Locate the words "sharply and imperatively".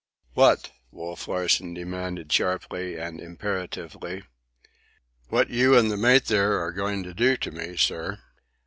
2.33-4.23